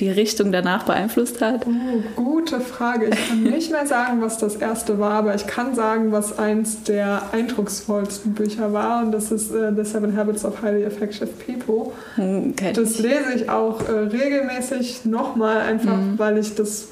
die 0.00 0.10
Richtung 0.10 0.52
danach 0.52 0.84
beeinflusst 0.84 1.40
hat? 1.40 1.66
Oh, 1.66 2.22
gute 2.22 2.60
Frage. 2.60 3.10
Ich 3.10 3.28
kann 3.28 3.42
nicht 3.42 3.70
mehr 3.70 3.86
sagen, 3.86 4.20
was 4.20 4.38
das 4.38 4.56
erste 4.56 4.98
war, 4.98 5.12
aber 5.12 5.34
ich 5.34 5.46
kann 5.46 5.74
sagen, 5.74 6.12
was 6.12 6.38
eins 6.38 6.82
der 6.84 7.22
eindrucksvollsten 7.32 8.32
Bücher 8.32 8.72
war. 8.72 9.04
Und 9.04 9.12
das 9.12 9.30
ist 9.30 9.52
uh, 9.52 9.74
The 9.74 9.84
Seven 9.84 10.16
Habits 10.16 10.44
of 10.44 10.62
Highly 10.62 10.84
Effective 10.84 11.28
People. 11.46 11.92
Hm, 12.16 12.54
das 12.74 12.98
lese 12.98 13.34
ich 13.36 13.48
auch 13.48 13.88
äh, 13.88 13.92
regelmäßig 13.92 15.04
nochmal, 15.04 15.58
einfach 15.58 15.96
mhm. 15.96 16.18
weil 16.18 16.38
ich 16.38 16.54
das 16.54 16.88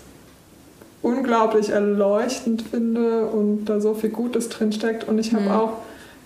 unglaublich 1.03 1.71
erleuchtend 1.71 2.62
finde 2.71 3.26
und 3.26 3.64
da 3.64 3.81
so 3.81 3.95
viel 3.95 4.11
Gutes 4.11 4.49
drin 4.49 4.73
steckt. 4.73 5.09
Und 5.09 5.19
ich 5.19 5.33
habe 5.33 5.45
mhm. 5.45 5.50
auch 5.50 5.73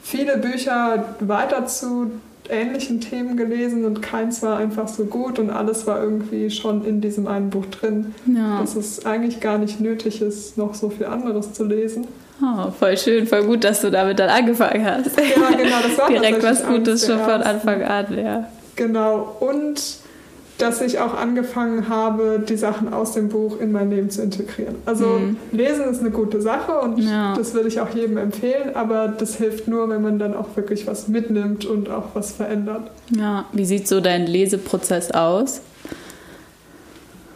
viele 0.03 0.39
Bücher 0.39 1.17
weiter 1.21 1.67
zu 1.67 2.11
ähnlichen 2.49 3.01
Themen 3.01 3.37
gelesen 3.37 3.85
und 3.85 4.03
keins 4.03 4.43
war 4.43 4.59
einfach 4.59 4.89
so 4.89 5.05
gut 5.05 5.39
und 5.39 5.51
alles 5.51 5.87
war 5.87 6.03
irgendwie 6.03 6.51
schon 6.51 6.85
in 6.85 7.01
diesem 7.01 7.27
einen 7.27 7.51
Buch 7.51 7.67
drin. 7.67 8.15
Ja. 8.27 8.61
Dass 8.61 8.77
es 8.77 9.07
eigentlich 9.07 9.41
gar 9.41 9.59
nicht 9.59 9.81
nötig 9.81 10.21
ist, 10.21 10.59
noch 10.59 10.75
so 10.75 10.91
viel 10.91 11.07
anderes 11.07 11.53
zu 11.53 11.65
lesen. 11.65 12.07
Oh, 12.43 12.71
voll 12.71 12.97
schön, 12.99 13.27
voll 13.27 13.45
gut, 13.45 13.65
dass 13.65 13.81
du 13.81 13.91
damit 13.91 14.19
dann 14.19 14.29
angefangen 14.29 14.85
hast. 14.85 15.17
Ja, 15.17 15.51
genau, 15.57 15.77
das 15.83 15.99
war 15.99 16.09
Direkt 16.11 16.43
was 16.43 16.67
Gutes 16.67 17.07
schon 17.07 17.19
von 17.19 17.43
Anfang 17.43 17.83
an, 17.83 18.07
ja. 18.19 18.49
Genau, 18.77 19.37
und 19.41 19.81
dass 20.59 20.81
ich 20.81 21.01
auch 21.01 21.15
angefangen 21.15 21.89
habe, 21.89 22.43
die 22.49 22.57
Sachen 22.57 22.93
aus 22.93 23.13
dem 23.13 23.29
Buch 23.29 23.59
in 23.59 23.73
mein 23.73 23.91
Leben 23.91 24.11
zu 24.11 24.23
integrieren. 24.23 24.77
Also 24.87 25.07
mhm. 25.07 25.37
Lesen 25.51 25.85
ist 25.85 26.01
eine 26.01 26.11
gute 26.11 26.41
Sache 26.41 26.79
und 26.81 26.99
ja. 26.99 27.35
das 27.37 27.55
würde 27.55 27.69
ich 27.69 27.81
auch 27.81 27.91
jedem 27.91 28.19
empfehlen, 28.19 28.75
aber 28.75 29.09
das 29.09 29.37
hilft 29.37 29.67
nur, 29.67 29.89
wenn 29.89 30.03
man 30.03 30.19
dann 30.19 30.35
auch 30.35 30.57
wirklich 30.57 30.87
was 30.87 31.09
mitnimmt 31.09 31.65
und 31.65 31.91
auch 31.91 32.15
was 32.15 32.33
verändert. 32.33 32.91
Ja, 33.11 33.47
wie 33.53 33.65
sieht 33.65 33.89
so 33.89 34.01
dein 34.01 34.27
Leseprozess 34.27 35.11
aus? 35.11 35.61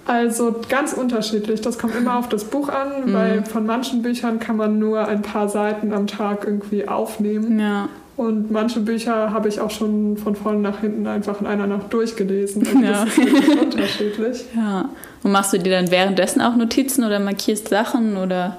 Also 0.07 0.55
ganz 0.69 0.95
unterschiedlich. 0.95 1.61
Das 1.61 1.79
kommt 1.79 1.95
immer 1.95 2.19
auf 2.19 2.29
das 2.29 2.45
Buch 2.45 2.69
an, 2.71 3.11
mhm. 3.11 3.13
weil 3.13 3.45
von 3.45 3.67
manchen 3.67 4.03
Büchern 4.03 4.39
kann 4.39 4.57
man 4.57 4.79
nur 4.79 5.07
ein 5.07 5.23
paar 5.23 5.49
Seiten 5.49 5.93
am 5.93 6.07
Tag 6.07 6.45
irgendwie 6.45 6.89
aufnehmen. 6.89 7.59
Ja. 7.59 7.89
Und 8.19 8.51
manche 8.51 8.81
Bücher 8.81 9.33
habe 9.33 9.49
ich 9.49 9.61
auch 9.61 9.71
schon 9.71 10.17
von 10.17 10.35
vorne 10.35 10.59
nach 10.59 10.81
hinten 10.81 11.07
einfach 11.07 11.41
in 11.41 11.47
einer 11.47 11.69
Nacht 11.69 11.93
durchgelesen. 11.93 12.67
Und 12.67 12.83
ja. 12.83 13.05
das 13.05 13.17
ist 13.17 13.49
unterschiedlich. 13.63 14.45
Ja. 14.57 14.89
Und 15.23 15.31
machst 15.31 15.53
du 15.53 15.59
dir 15.59 15.71
dann 15.71 15.93
währenddessen 15.93 16.41
auch 16.41 16.57
Notizen 16.57 17.05
oder 17.05 17.21
markierst 17.21 17.69
Sachen 17.69 18.17
oder? 18.17 18.57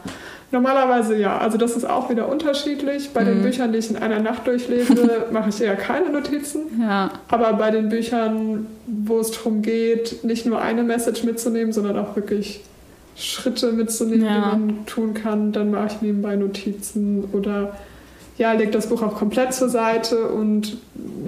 Normalerweise 0.52 1.18
ja. 1.18 1.38
Also 1.38 1.58
das 1.58 1.76
ist 1.76 1.84
auch 1.84 2.10
wieder 2.10 2.30
unterschiedlich. 2.30 3.10
Bei 3.10 3.22
mhm. 3.22 3.26
den 3.26 3.42
Büchern, 3.42 3.74
die 3.74 3.80
ich 3.80 3.90
in 3.90 3.98
einer 3.98 4.22
Nacht 4.22 4.48
durchlese, 4.48 5.26
mache 5.32 5.50
ich 5.50 5.62
eher 5.62 5.76
keine 5.76 6.10
Notizen. 6.10 6.62
Ja. 6.80 7.10
Aber 7.28 7.52
bei 7.52 7.70
den 7.70 7.90
Büchern, 7.90 8.66
wo 8.88 9.20
es 9.20 9.32
darum 9.32 9.62
geht, 9.62 10.24
nicht 10.24 10.46
nur 10.46 10.62
eine 10.62 10.84
Message 10.84 11.26
mitzunehmen, 11.26 11.74
sondern 11.74 12.00
auch 12.00 12.16
wirklich 12.16 12.62
Schritte 13.18 13.74
mitzunehmen, 13.74 14.26
ja. 14.26 14.36
die 14.36 14.40
man 14.40 14.86
tun 14.86 15.14
kann, 15.14 15.52
dann 15.52 15.72
mache 15.72 15.88
ich 15.88 16.02
nebenbei 16.02 16.38
Notizen 16.38 17.26
oder 17.34 17.74
ja, 18.40 18.54
leg 18.54 18.72
das 18.72 18.88
Buch 18.88 19.04
auch 19.04 19.16
komplett 19.16 19.54
zur 19.54 19.68
Seite 19.68 20.30
und 20.30 20.78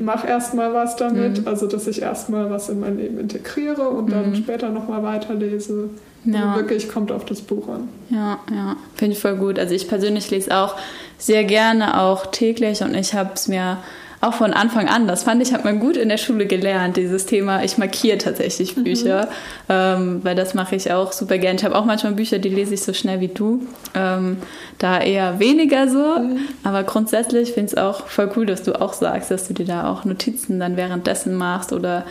mach 0.01 0.25
erstmal 0.25 0.74
was 0.74 0.96
damit. 0.96 1.41
Mhm. 1.41 1.48
Also, 1.48 1.68
dass 1.68 1.86
ich 1.86 2.01
erstmal 2.01 2.50
was 2.50 2.70
in 2.70 2.80
mein 2.80 2.98
Leben 2.98 3.20
integriere 3.20 3.89
und 3.89 4.06
mhm. 4.06 4.12
dann 4.12 4.36
später 4.36 4.70
nochmal 4.70 5.03
weiterlese. 5.03 5.89
Ja. 6.24 6.51
Also 6.51 6.62
wirklich 6.62 6.88
kommt 6.88 7.12
auf 7.12 7.25
das 7.25 7.41
Buch 7.41 7.68
an. 7.68 7.89
Ja, 8.10 8.39
ja, 8.50 8.77
finde 8.96 9.13
ich 9.13 9.20
voll 9.20 9.36
gut. 9.36 9.60
Also 9.60 9.74
ich 9.75 9.89
persönlich 9.89 10.32
lese 10.32 10.56
auch 10.56 10.75
sehr 11.18 11.44
gerne, 11.44 12.00
auch 12.00 12.27
täglich 12.27 12.82
und 12.82 12.96
ich 12.96 13.13
habe 13.13 13.32
es 13.34 13.48
mir 13.48 13.77
auch 14.22 14.36
von 14.36 14.54
Anfang 14.54 14.88
an, 14.88 15.08
das 15.08 15.24
fand 15.24 15.42
ich, 15.42 15.51
hat 15.51 15.66
man 15.66 15.80
gut 15.80 15.98
in 15.98 16.08
der 16.08 16.18
Schule 16.18 16.46
gelernt, 16.46 16.96
dieses 16.96 17.25
Thema, 17.25 17.63
ich 17.63 17.80
markiere 17.80 18.20
tatsächlich 18.20 18.78
mhm. 18.78 18.84
Bücher, 18.84 19.25
mhm. 19.25 19.30
ähm, 19.70 20.20
weil 20.24 20.36
das 20.36 20.54
mache 20.54 20.75
ich 20.75 20.92
auch 20.92 21.12
super 21.12 21.40
gerne. 21.40 21.58
Ich 21.58 21.66
habe 21.66 21.75
auch 21.75 21.86
manchmal 21.86 22.13
Bücher, 22.13 22.38
die 22.38 22.50
lese 22.50 22.75
ich 22.75 22.84
so 22.84 22.94
schnell 22.94 23.20
wie 23.20 23.30
du, 23.30 23.66
ähm, 23.96 24.38
da 24.78 25.01
eher 25.01 25.40
weniger 25.40 25.88
so, 25.88 26.20
mhm. 26.20 26.40
aber 26.63 26.84
grundsätzlich 26.84 27.51
finde 27.54 27.72
ich 27.72 27.78
es 27.78 27.78
auch 27.78 28.08
voll 28.08 28.32
cool, 28.36 28.46
dass 28.46 28.62
du 28.62 28.80
auch 28.80 28.94
sagst, 28.94 29.32
dass 29.32 29.48
du 29.48 29.54
dir 29.56 29.66
da 29.66 29.92
auch 29.92 30.06
Notizen 30.06 30.60
dann 30.60 30.78
währenddessen 30.78 31.36
machst 31.36 31.74
oder 31.74 32.06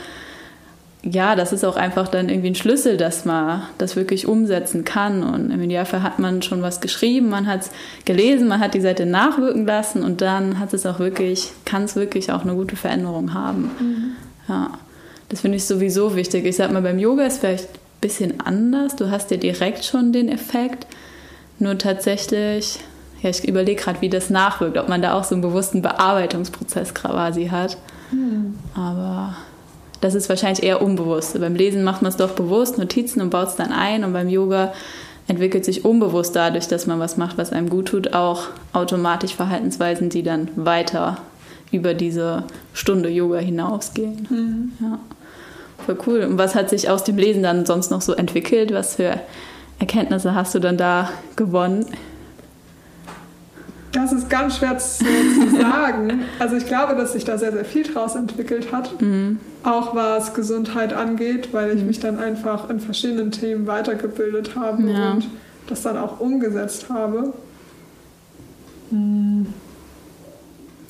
ja, 1.02 1.34
das 1.34 1.52
ist 1.52 1.64
auch 1.64 1.76
einfach 1.76 2.08
dann 2.08 2.28
irgendwie 2.28 2.50
ein 2.50 2.54
Schlüssel, 2.54 2.98
dass 2.98 3.24
man 3.24 3.62
das 3.78 3.96
wirklich 3.96 4.26
umsetzen 4.26 4.84
kann. 4.84 5.22
Und 5.22 5.50
im 5.50 5.62
Idealfall 5.62 6.02
hat 6.02 6.18
man 6.18 6.42
schon 6.42 6.60
was 6.60 6.80
geschrieben, 6.80 7.30
man 7.30 7.46
hat 7.46 7.62
es 7.62 7.70
gelesen, 8.04 8.48
man 8.48 8.60
hat 8.60 8.74
die 8.74 8.82
Seite 8.82 9.06
nachwirken 9.06 9.66
lassen 9.66 10.02
und 10.02 10.20
dann 10.20 10.58
hat 10.58 10.74
es 10.74 10.84
auch 10.84 10.98
wirklich, 10.98 11.52
kann 11.64 11.84
es 11.84 11.96
wirklich 11.96 12.32
auch 12.32 12.42
eine 12.42 12.54
gute 12.54 12.76
Veränderung 12.76 13.32
haben. 13.32 13.70
Mhm. 13.80 14.12
Ja, 14.48 14.70
das 15.30 15.40
finde 15.40 15.56
ich 15.56 15.64
sowieso 15.64 16.16
wichtig. 16.16 16.44
Ich 16.44 16.56
sag 16.56 16.70
mal, 16.70 16.82
beim 16.82 16.98
Yoga 16.98 17.24
ist 17.24 17.38
vielleicht 17.38 17.70
ein 17.70 18.00
bisschen 18.00 18.40
anders. 18.40 18.96
Du 18.96 19.10
hast 19.10 19.30
ja 19.30 19.38
direkt 19.38 19.84
schon 19.84 20.12
den 20.12 20.28
Effekt. 20.28 20.86
Nur 21.58 21.78
tatsächlich, 21.78 22.78
ja, 23.22 23.30
ich 23.30 23.46
überlege 23.48 23.80
gerade, 23.80 24.02
wie 24.02 24.10
das 24.10 24.28
nachwirkt, 24.28 24.76
ob 24.76 24.88
man 24.88 25.00
da 25.00 25.14
auch 25.14 25.24
so 25.24 25.34
einen 25.34 25.42
bewussten 25.42 25.80
Bearbeitungsprozess 25.80 26.92
quasi 26.92 27.46
hat. 27.46 27.78
Mhm. 28.12 28.58
Aber 28.74 29.36
das 30.00 30.14
ist 30.14 30.28
wahrscheinlich 30.28 30.62
eher 30.62 30.82
unbewusst. 30.82 31.38
Beim 31.38 31.54
Lesen 31.54 31.84
macht 31.84 32.02
man 32.02 32.10
es 32.10 32.16
doch 32.16 32.30
bewusst, 32.30 32.78
Notizen 32.78 33.20
und 33.20 33.30
baut 33.30 33.48
es 33.48 33.56
dann 33.56 33.72
ein. 33.72 34.04
Und 34.04 34.12
beim 34.12 34.28
Yoga 34.28 34.72
entwickelt 35.28 35.64
sich 35.64 35.84
unbewusst 35.84 36.34
dadurch, 36.34 36.68
dass 36.68 36.86
man 36.86 36.98
was 36.98 37.16
macht, 37.16 37.38
was 37.38 37.52
einem 37.52 37.68
gut 37.68 37.88
tut, 37.88 38.14
auch 38.14 38.48
automatisch 38.72 39.34
Verhaltensweisen, 39.34 40.08
die 40.08 40.22
dann 40.22 40.48
weiter 40.56 41.18
über 41.70 41.94
diese 41.94 42.44
Stunde 42.72 43.10
Yoga 43.10 43.38
hinausgehen. 43.38 44.26
Mhm. 44.28 44.72
Ja. 44.80 44.98
Voll 45.86 45.98
cool. 46.06 46.20
Und 46.22 46.38
was 46.38 46.54
hat 46.54 46.70
sich 46.70 46.88
aus 46.88 47.04
dem 47.04 47.16
Lesen 47.16 47.42
dann 47.42 47.66
sonst 47.66 47.90
noch 47.90 48.02
so 48.02 48.12
entwickelt? 48.12 48.72
Was 48.72 48.96
für 48.96 49.20
Erkenntnisse 49.78 50.34
hast 50.34 50.54
du 50.54 50.58
dann 50.58 50.76
da 50.76 51.10
gewonnen? 51.36 51.86
Das 53.92 54.12
ist 54.12 54.30
ganz 54.30 54.58
schwer 54.58 54.78
zu, 54.78 55.04
zu 55.04 55.56
sagen. 55.60 56.22
Also 56.38 56.56
ich 56.56 56.66
glaube, 56.66 56.94
dass 56.94 57.12
sich 57.12 57.24
da 57.24 57.38
sehr, 57.38 57.52
sehr 57.52 57.64
viel 57.64 57.82
draus 57.82 58.14
entwickelt 58.14 58.72
hat. 58.72 59.00
Mhm. 59.00 59.40
Auch 59.64 59.94
was 59.94 60.34
Gesundheit 60.34 60.92
angeht, 60.92 61.52
weil 61.52 61.70
ich 61.70 61.80
mhm. 61.80 61.88
mich 61.88 62.00
dann 62.00 62.18
einfach 62.18 62.70
in 62.70 62.80
verschiedenen 62.80 63.32
Themen 63.32 63.66
weitergebildet 63.66 64.54
habe 64.56 64.82
ja. 64.90 65.12
und 65.12 65.28
das 65.66 65.82
dann 65.82 65.96
auch 65.96 66.20
umgesetzt 66.20 66.86
habe. 66.88 67.32
Mhm. 68.90 69.46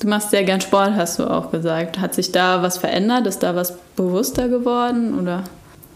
Du 0.01 0.09
machst 0.09 0.31
sehr 0.31 0.45
gern 0.45 0.61
Sport, 0.63 0.95
hast 0.97 1.19
du 1.19 1.25
auch 1.25 1.51
gesagt. 1.51 2.01
Hat 2.01 2.15
sich 2.15 2.33
da 2.33 2.63
was 2.63 2.79
verändert? 2.79 3.27
Ist 3.27 3.43
da 3.43 3.55
was 3.55 3.77
bewusster 3.97 4.49
geworden? 4.49 5.19
Oder? 5.19 5.45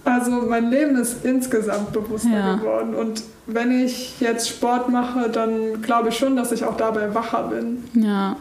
Also 0.04 0.30
mein 0.30 0.70
Leben 0.70 0.96
ist 0.96 1.25
insgesamt 1.25 1.92
bewusster 1.92 2.30
ja. 2.30 2.56
geworden. 2.56 2.94
Und 2.94 3.23
wenn 3.46 3.70
ich 3.70 4.20
jetzt 4.20 4.49
Sport 4.49 4.90
mache, 4.90 5.30
dann 5.30 5.80
glaube 5.80 6.11
ich 6.11 6.18
schon, 6.18 6.37
dass 6.37 6.52
ich 6.52 6.64
auch 6.64 6.76
dabei 6.76 7.14
wacher 7.14 7.44
bin. 7.49 7.84
Ja. 7.94 8.37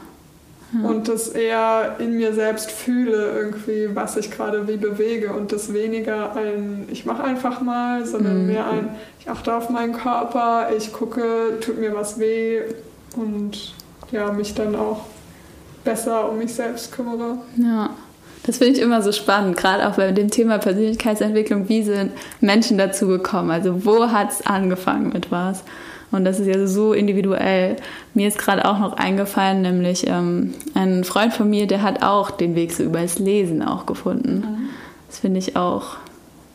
ja. 0.74 0.89
Und 0.89 1.08
das 1.08 1.29
eher 1.29 1.96
in 2.00 2.17
mir 2.17 2.34
selbst 2.34 2.70
fühle, 2.70 3.32
irgendwie, 3.32 3.89
was 3.93 4.17
ich 4.17 4.29
gerade 4.29 4.67
wie 4.67 4.75
bewege. 4.75 5.32
Und 5.32 5.53
das 5.53 5.72
weniger 5.72 6.36
ein, 6.36 6.86
ich 6.91 7.05
mache 7.05 7.24
einfach 7.24 7.62
mal, 7.62 8.05
sondern 8.05 8.41
mhm. 8.41 8.48
mehr 8.48 8.67
ein, 8.67 8.89
ich 9.22 9.29
achte 9.29 9.53
auf 9.53 9.70
meinen 9.70 9.93
Körper, 9.93 10.67
ich 10.75 10.91
gucke, 10.91 11.60
tut 11.62 11.79
mir 11.79 11.96
was 11.96 12.20
weh 12.20 12.62
und 13.15 13.74
ja, 14.12 14.34
mich 14.34 14.53
dann 14.53 14.75
auch 14.75 15.05
besser 15.86 16.29
um 16.29 16.39
mich 16.39 16.53
selbst 16.53 16.91
kümmere. 16.91 17.38
Ja. 17.55 17.89
Das 18.46 18.58
finde 18.58 18.74
ich 18.74 18.82
immer 18.82 19.02
so 19.02 19.12
spannend, 19.12 19.56
gerade 19.56 19.88
auch 19.88 19.96
bei 19.96 20.12
dem 20.12 20.30
Thema 20.30 20.58
Persönlichkeitsentwicklung. 20.58 21.70
Wie 21.70 21.84
sind 21.84 22.12
Menschen 22.42 22.78
dazu 22.78 23.08
gekommen? 23.08 23.52
Also 23.52 23.86
wo 23.86 24.12
hat 24.12 24.32
es 24.32 24.46
angefangen 24.46 25.10
mit 25.14 25.32
was? 25.32 25.64
Und 26.12 26.26
das 26.26 26.40
ist 26.40 26.48
ja 26.48 26.68
so 26.68 26.94
individuell. 26.94 27.78
Mir 28.14 28.28
ist 28.28 28.38
gerade 28.38 28.66
auch 28.66 28.78
noch 28.78 28.94
eingefallen, 28.94 29.62
nämlich 29.64 30.06
ähm, 30.08 30.54
ein 30.76 31.04
Freund 31.04 31.34
von 31.34 31.50
mir, 31.50 31.66
der 31.66 31.82
hat 31.82 32.04
auch 32.04 32.30
den 32.30 32.54
Weg 32.54 32.72
so 32.72 32.84
über 32.84 33.02
das 33.02 33.18
Lesen 33.18 33.64
auch 33.64 33.86
gefunden. 33.88 34.36
Mhm. 34.36 34.70
Das 35.08 35.20
finde 35.20 35.40
ich 35.40 35.56
auch 35.56 35.98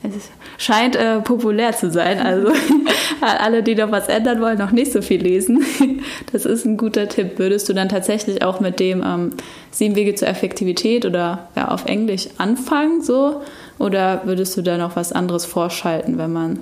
es 0.03 0.31
scheint 0.59 0.97
äh, 0.97 1.21
populär 1.21 1.73
zu 1.73 1.91
sein. 1.91 2.21
Also 2.21 2.53
alle, 3.21 3.63
die 3.63 3.75
noch 3.75 3.91
was 3.91 4.09
ändern 4.09 4.41
wollen, 4.41 4.59
noch 4.59 4.71
nicht 4.71 4.93
so 4.93 5.03
viel 5.03 5.23
lesen. 5.23 5.65
Das 6.31 6.45
ist 6.45 6.67
ein 6.67 6.77
guter 6.77 7.09
Tipp. 7.09 7.39
Würdest 7.39 7.69
du 7.69 7.73
dann 7.73 7.89
tatsächlich 7.89 8.43
auch 8.43 8.61
mit 8.61 8.81
dem 8.81 9.03
ähm, 9.03 9.31
Sieben 9.71 9.95
Wege 9.95 10.15
zur 10.15 10.29
Effektivität 10.29 11.07
oder 11.07 11.49
ja, 11.57 11.69
auf 11.69 11.87
Englisch 11.87 12.29
anfangen 12.37 13.01
so? 13.01 13.41
Oder 13.79 14.23
würdest 14.25 14.55
du 14.57 14.63
da 14.63 14.77
noch 14.77 14.95
was 14.95 15.13
anderes 15.13 15.47
vorschalten, 15.47 16.19
wenn 16.19 16.33
man 16.33 16.61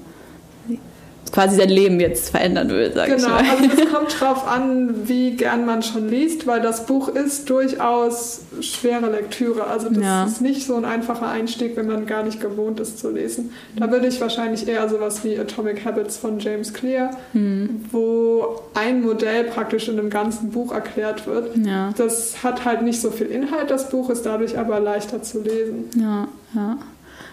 quasi 1.32 1.56
sein 1.56 1.68
Leben 1.68 2.00
jetzt 2.00 2.30
verändern 2.30 2.68
will, 2.70 2.92
sag 2.94 3.06
genau, 3.06 3.18
ich 3.18 3.28
mal. 3.28 3.42
Genau, 3.42 3.72
also 3.72 3.82
es 3.82 3.92
kommt 3.92 4.20
drauf 4.20 4.48
an, 4.48 5.08
wie 5.08 5.32
gern 5.32 5.66
man 5.66 5.82
schon 5.82 6.08
liest, 6.08 6.46
weil 6.46 6.60
das 6.60 6.86
Buch 6.86 7.08
ist 7.08 7.50
durchaus 7.50 8.40
schwere 8.60 9.10
Lektüre. 9.10 9.66
Also 9.66 9.88
das 9.88 10.02
ja. 10.02 10.24
ist 10.24 10.40
nicht 10.40 10.66
so 10.66 10.76
ein 10.76 10.84
einfacher 10.84 11.28
Einstieg, 11.28 11.76
wenn 11.76 11.86
man 11.86 12.06
gar 12.06 12.22
nicht 12.22 12.40
gewohnt 12.40 12.80
ist 12.80 12.98
zu 12.98 13.10
lesen. 13.10 13.52
Da 13.76 13.90
würde 13.90 14.06
ich 14.06 14.20
wahrscheinlich 14.20 14.68
eher 14.68 14.88
sowas 14.88 15.24
wie 15.24 15.38
Atomic 15.38 15.84
Habits 15.84 16.16
von 16.16 16.38
James 16.38 16.72
Clear, 16.72 17.10
mhm. 17.32 17.84
wo 17.90 18.60
ein 18.74 19.02
Modell 19.02 19.44
praktisch 19.44 19.88
in 19.88 19.98
einem 19.98 20.10
ganzen 20.10 20.50
Buch 20.50 20.72
erklärt 20.72 21.26
wird. 21.26 21.56
Ja. 21.56 21.92
Das 21.96 22.42
hat 22.42 22.64
halt 22.64 22.82
nicht 22.82 23.00
so 23.00 23.10
viel 23.10 23.26
Inhalt, 23.26 23.70
das 23.70 23.88
Buch 23.90 24.10
ist 24.10 24.24
dadurch 24.26 24.58
aber 24.58 24.80
leichter 24.80 25.22
zu 25.22 25.42
lesen. 25.42 25.90
Ja, 25.96 26.28
ja 26.54 26.78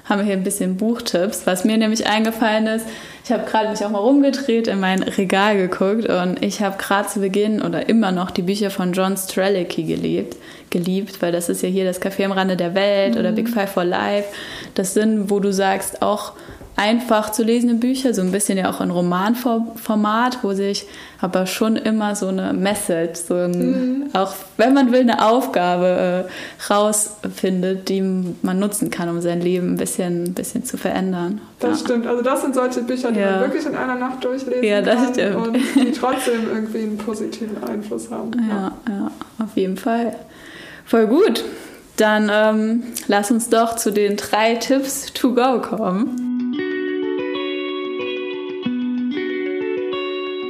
haben 0.05 0.19
wir 0.19 0.25
hier 0.25 0.33
ein 0.33 0.43
bisschen 0.43 0.77
Buchtipps. 0.77 1.45
Was 1.45 1.63
mir 1.63 1.77
nämlich 1.77 2.07
eingefallen 2.07 2.67
ist, 2.67 2.85
ich 3.23 3.31
habe 3.31 3.49
gerade 3.49 3.69
mich 3.69 3.83
auch 3.85 3.89
mal 3.89 3.99
rumgedreht, 3.99 4.67
in 4.67 4.79
mein 4.79 5.01
Regal 5.01 5.55
geguckt 5.55 6.05
und 6.07 6.43
ich 6.43 6.61
habe 6.61 6.77
gerade 6.77 7.07
zu 7.07 7.21
Beginn 7.21 7.61
oder 7.61 7.87
immer 7.87 8.11
noch 8.11 8.31
die 8.31 8.41
Bücher 8.41 8.69
von 8.69 8.91
John 8.91 9.15
Strelicky 9.15 9.83
geliebt, 9.83 10.35
geliebt, 10.69 11.21
weil 11.21 11.31
das 11.31 11.47
ist 11.47 11.63
ja 11.63 11.69
hier 11.69 11.85
das 11.85 12.01
Café 12.01 12.25
am 12.25 12.33
Rande 12.33 12.57
der 12.57 12.75
Welt 12.75 13.13
mhm. 13.13 13.19
oder 13.19 13.31
Big 13.31 13.47
Five 13.47 13.71
for 13.71 13.85
Life. 13.85 14.27
Das 14.75 14.93
sind, 14.93 15.29
wo 15.29 15.39
du 15.39 15.53
sagst, 15.53 16.01
auch 16.01 16.33
einfach 16.75 17.31
zu 17.31 17.43
lesende 17.43 17.75
Bücher, 17.75 18.13
so 18.13 18.21
ein 18.21 18.31
bisschen 18.31 18.57
ja 18.57 18.69
auch 18.69 18.81
in 18.81 18.89
Romanformat, 18.89 20.39
wo 20.41 20.53
sich 20.53 20.87
aber 21.21 21.45
schon 21.45 21.75
immer 21.75 22.15
so 22.15 22.27
eine 22.27 22.51
Message, 22.51 23.19
so 23.27 23.35
ein, 23.35 23.51
mhm. 23.51 24.09
auch 24.13 24.33
wenn 24.57 24.73
man 24.73 24.91
will, 24.91 25.01
eine 25.01 25.25
Aufgabe 25.25 26.27
äh, 26.27 26.73
rausfindet, 26.73 27.89
die 27.89 28.01
man 28.41 28.59
nutzen 28.59 28.89
kann, 28.89 29.07
um 29.09 29.21
sein 29.21 29.41
Leben 29.41 29.73
ein 29.73 29.77
bisschen, 29.77 30.23
ein 30.25 30.33
bisschen 30.33 30.65
zu 30.65 30.77
verändern. 30.77 31.41
Das 31.59 31.81
ja. 31.81 31.85
stimmt. 31.85 32.07
Also 32.07 32.23
das 32.23 32.41
sind 32.41 32.55
solche 32.55 32.81
Bücher, 32.81 33.11
die 33.11 33.19
ja. 33.19 33.31
man 33.31 33.41
wirklich 33.41 33.65
in 33.65 33.75
einer 33.75 33.95
Nacht 33.95 34.23
durchlesen 34.23 34.63
ja, 34.63 34.81
das 34.81 34.95
kann 34.95 35.13
stimmt. 35.13 35.35
und 35.35 35.57
die 35.75 35.91
trotzdem 35.91 36.47
irgendwie 36.51 36.79
einen 36.79 36.97
positiven 36.97 37.63
Einfluss 37.63 38.09
haben. 38.09 38.31
Ja, 38.49 38.71
ja, 38.89 39.11
auf 39.39 39.55
jeden 39.55 39.77
Fall. 39.77 40.15
Voll 40.85 41.07
gut. 41.07 41.43
Dann 41.97 42.29
ähm, 42.33 42.83
lass 43.07 43.29
uns 43.29 43.49
doch 43.49 43.75
zu 43.75 43.91
den 43.91 44.17
drei 44.17 44.55
Tipps 44.55 45.13
to 45.13 45.33
go 45.33 45.61
kommen. 45.61 46.22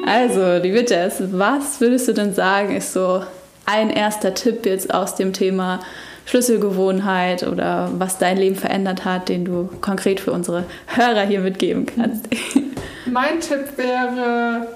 Also, 0.06 0.58
liebe 0.62 0.86
Jess, 0.88 1.24
was 1.32 1.80
würdest 1.80 2.08
du 2.08 2.14
denn 2.14 2.34
sagen, 2.34 2.76
ist 2.76 2.94
so 2.94 3.24
ein 3.66 3.90
erster 3.90 4.34
Tipp 4.34 4.66
jetzt 4.66 4.94
aus 4.94 5.16
dem 5.16 5.34
Thema 5.34 5.80
Schlüsselgewohnheit 6.26 7.46
oder 7.46 7.90
was 7.98 8.18
dein 8.18 8.38
Leben 8.38 8.56
verändert 8.56 9.06
hat, 9.06 9.30
den 9.30 9.46
du 9.46 9.70
konkret 9.82 10.20
für 10.20 10.32
unsere 10.32 10.66
Hörer 10.88 11.22
hier 11.22 11.40
mitgeben 11.40 11.86
kannst? 11.86 12.28
Mein 13.06 13.40
Tipp 13.42 13.78
wäre, 13.78 14.68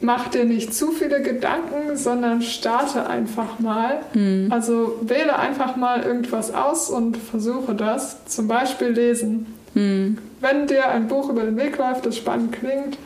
mach 0.00 0.28
dir 0.28 0.44
nicht 0.44 0.74
zu 0.74 0.92
viele 0.92 1.22
Gedanken, 1.22 1.96
sondern 1.96 2.42
starte 2.42 3.06
einfach 3.06 3.58
mal. 3.58 4.00
Mhm. 4.14 4.48
Also 4.50 4.98
wähle 5.02 5.38
einfach 5.38 5.76
mal 5.76 6.02
irgendwas 6.02 6.52
aus 6.52 6.90
und 6.90 7.16
versuche 7.16 7.74
das. 7.74 8.24
Zum 8.26 8.48
Beispiel 8.48 8.88
lesen. 8.88 9.46
Mhm. 9.74 10.18
Wenn 10.40 10.66
dir 10.66 10.88
ein 10.88 11.08
Buch 11.08 11.30
über 11.30 11.42
den 11.42 11.56
Weg 11.56 11.78
läuft, 11.78 12.04
das 12.04 12.16
spannend 12.16 12.52
klingt, 12.52 12.98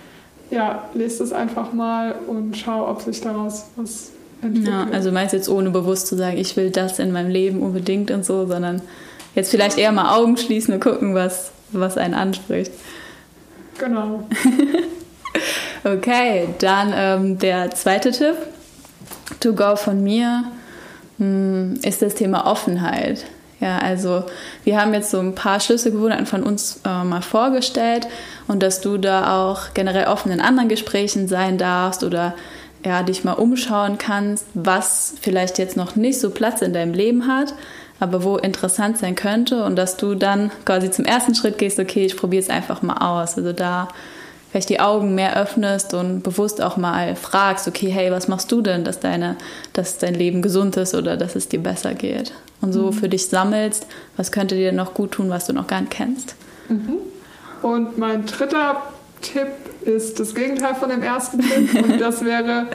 ja, 0.51 0.89
lest 0.95 1.21
es 1.21 1.33
einfach 1.33 1.73
mal 1.73 2.15
und 2.27 2.57
schau, 2.57 2.89
ob 2.89 3.03
sich 3.03 3.21
daraus 3.21 3.67
was 3.77 4.11
entwickelt. 4.43 4.73
Ja, 4.73 4.87
also 4.93 5.11
meinst 5.13 5.33
jetzt 5.33 5.49
ohne 5.49 5.71
bewusst 5.71 6.07
zu 6.07 6.17
sagen, 6.17 6.37
ich 6.37 6.57
will 6.57 6.71
das 6.71 6.99
in 6.99 7.13
meinem 7.13 7.31
Leben 7.31 7.63
unbedingt 7.63 8.11
und 8.11 8.25
so, 8.25 8.47
sondern 8.47 8.83
jetzt 9.35 9.51
vielleicht 9.51 9.79
eher 9.79 9.93
mal 9.93 10.17
Augen 10.17 10.37
schließen 10.37 10.75
und 10.75 10.81
gucken, 10.81 11.15
was, 11.15 11.53
was 11.73 11.97
einen 11.97 12.15
anspricht. 12.15 12.73
Genau. 13.79 14.27
okay, 15.85 16.49
dann 16.59 16.93
ähm, 16.95 17.39
der 17.39 17.71
zweite 17.73 18.11
Tipp, 18.11 18.37
to 19.41 19.53
go 19.53 19.77
von 19.77 20.03
mir, 20.03 20.45
mh, 21.19 21.25
hm, 21.27 21.75
ist 21.83 22.03
das 22.03 22.15
Thema 22.15 22.47
Offenheit. 22.47 23.27
Ja, 23.61 23.79
also 23.79 24.25
wir 24.67 24.81
haben 24.81 24.93
jetzt 24.95 25.13
so 25.13 25.21
ein 25.21 25.37
paar 25.37 25.61
Schlüsselgewohnheiten 25.61 26.27
von 26.27 26.43
uns 26.43 26.81
äh, 26.85 27.05
mal 27.05 27.23
vorgestellt 27.23 28.09
und 28.49 28.65
dass 28.65 28.81
du 28.81 28.99
da 28.99 29.41
auch 29.41 29.75
generell 29.75 30.09
offen 30.09 30.33
in 30.33 30.41
anderen 30.41 30.69
Gesprächen 30.69 31.29
sein 31.29 31.57
darfst 31.57 32.03
oder 32.03 32.35
ja, 32.85 33.05
dich 33.05 33.23
mal 33.23 33.35
umschauen 33.35 33.97
kannst, 33.97 34.45
was 34.55 35.15
vielleicht 35.21 35.59
jetzt 35.59 35.77
noch 35.77 35.95
nicht 35.95 36.21
so 36.21 36.31
Platz 36.31 36.63
in 36.63 36.73
deinem 36.73 36.95
Leben 36.95 37.29
hat, 37.29 37.55
aber 38.01 38.25
wo 38.25 38.39
interessant 38.39 38.99
sein 38.99 39.15
könnte 39.15 39.65
und 39.65 39.77
dass 39.77 39.99
du 39.99 40.17
dann 40.17 40.51
quasi 40.65 40.91
zum 40.91 41.05
ersten 41.05 41.37
Schritt 41.37 41.59
gehst, 41.59 41.79
okay, 41.79 42.05
ich 42.05 42.17
probiere 42.17 42.43
es 42.43 42.51
einfach 42.51 42.83
mal 42.83 42.97
aus. 42.97 43.39
Also 43.39 43.53
da 43.53 43.87
vielleicht 44.57 44.71
die 44.71 44.81
Augen 44.81 45.15
mehr 45.15 45.37
öffnest 45.37 45.93
und 45.93 46.23
bewusst 46.23 46.63
auch 46.63 46.79
mal 46.79 47.15
fragst, 47.15 47.69
okay, 47.69 47.91
hey, 47.91 48.11
was 48.11 48.27
machst 48.27 48.51
du 48.51 48.63
denn, 48.63 48.85
dass, 48.85 49.01
deine, 49.01 49.37
dass 49.75 49.99
dein 49.99 50.15
Leben 50.15 50.41
gesund 50.41 50.79
ist 50.79 50.95
oder 50.95 51.19
dass 51.19 51.37
es 51.37 51.47
dir 51.49 51.63
besser 51.63 51.93
geht? 51.93 52.33
Und 52.63 52.73
so 52.73 52.87
mhm. 52.87 52.93
für 52.95 53.11
dich 53.11 53.27
sammelst, 53.27 53.87
was 54.17 54.33
könnte 54.33 54.55
dir 54.55 54.73
noch 54.73 54.95
gut 54.95 55.13
tun, 55.13 55.29
was 55.29 55.45
du 55.45 55.53
noch 55.53 55.67
gar 55.67 55.83
nicht 55.83 55.93
kennst. 55.93 56.37
Mhm. 56.71 56.97
Und 57.61 57.99
mein 57.99 58.25
dritter 58.25 58.81
Tipp 59.21 59.49
ist 59.85 60.19
das 60.21 60.35
Gegenteil 60.35 60.75
von 60.75 60.89
dem 60.89 61.03
ersten 61.03 61.41
Tipp 61.41 61.75
und 61.75 62.01
das 62.01 62.25
wäre, 62.25 62.69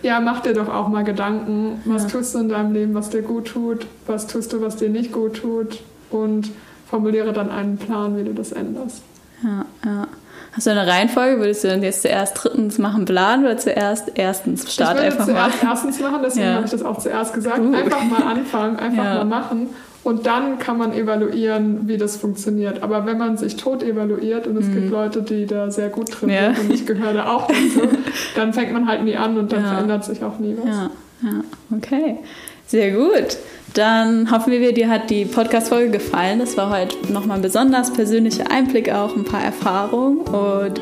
ja, 0.00 0.20
mach 0.20 0.40
dir 0.40 0.54
doch 0.54 0.70
auch 0.70 0.88
mal 0.88 1.04
Gedanken, 1.04 1.82
was 1.84 2.04
ja. 2.04 2.08
tust 2.08 2.34
du 2.34 2.38
in 2.38 2.48
deinem 2.48 2.72
Leben, 2.72 2.94
was 2.94 3.10
dir 3.10 3.20
gut 3.20 3.48
tut, 3.48 3.86
was 4.06 4.26
tust 4.26 4.54
du, 4.54 4.62
was 4.62 4.76
dir 4.76 4.88
nicht 4.88 5.12
gut 5.12 5.42
tut 5.42 5.82
und 6.08 6.50
formuliere 6.88 7.34
dann 7.34 7.50
einen 7.50 7.76
Plan, 7.76 8.16
wie 8.16 8.24
du 8.24 8.32
das 8.32 8.52
änderst. 8.52 9.02
Ja, 9.42 9.66
ja. 9.84 10.08
Hast 10.56 10.66
du 10.66 10.70
eine 10.70 10.86
Reihenfolge? 10.86 11.38
Würdest 11.38 11.64
du 11.64 11.68
dann 11.68 11.82
jetzt 11.82 12.00
zuerst 12.00 12.42
drittens 12.42 12.78
machen 12.78 13.04
Plan 13.04 13.44
oder 13.44 13.58
zuerst 13.58 14.12
erstens 14.14 14.72
Start 14.72 14.96
ich 14.96 15.02
würde 15.02 15.12
einfach 15.12 15.24
zuerst 15.26 15.62
mal? 15.62 15.70
erstens 15.70 16.00
machen, 16.00 16.20
deswegen 16.24 16.46
ja. 16.46 16.54
habe 16.54 16.64
ich 16.64 16.70
das 16.70 16.82
auch 16.82 16.98
zuerst 16.98 17.34
gesagt. 17.34 17.58
Uh. 17.58 17.74
Einfach 17.74 18.02
mal 18.04 18.22
anfangen, 18.22 18.76
einfach 18.76 19.04
ja. 19.04 19.14
mal 19.16 19.24
machen 19.26 19.68
und 20.02 20.24
dann 20.24 20.58
kann 20.58 20.78
man 20.78 20.94
evaluieren, 20.94 21.88
wie 21.88 21.98
das 21.98 22.16
funktioniert. 22.16 22.82
Aber 22.82 23.04
wenn 23.04 23.18
man 23.18 23.36
sich 23.36 23.56
tot 23.56 23.82
evaluiert 23.82 24.46
und 24.46 24.56
es 24.56 24.66
mhm. 24.68 24.74
gibt 24.74 24.90
Leute, 24.90 25.20
die 25.20 25.44
da 25.44 25.70
sehr 25.70 25.90
gut 25.90 26.20
drin 26.20 26.30
ja. 26.30 26.54
sind 26.54 26.70
und 26.70 26.74
ich 26.74 26.86
gehöre 26.86 27.12
da 27.12 27.28
auch 27.28 27.48
dazu, 27.48 27.88
dann 28.34 28.54
fängt 28.54 28.72
man 28.72 28.86
halt 28.86 29.02
nie 29.04 29.16
an 29.16 29.36
und 29.36 29.52
dann 29.52 29.62
verändert 29.62 30.04
sich 30.06 30.24
auch 30.24 30.38
nie 30.38 30.56
was. 30.56 30.74
Ja, 30.74 30.90
ja. 31.22 31.76
okay. 31.76 32.18
Sehr 32.66 32.92
gut. 32.92 33.36
Dann 33.74 34.30
hoffen 34.30 34.52
wir, 34.52 34.72
dir 34.72 34.88
hat 34.88 35.10
die 35.10 35.24
Podcast-Folge 35.24 35.90
gefallen. 35.90 36.38
Das 36.38 36.56
war 36.56 36.70
heute 36.70 37.12
nochmal 37.12 37.36
ein 37.36 37.42
besonders 37.42 37.92
persönlicher 37.92 38.50
Einblick 38.50 38.90
auch, 38.90 39.14
ein 39.14 39.24
paar 39.24 39.42
Erfahrungen. 39.42 40.20
Und 40.20 40.80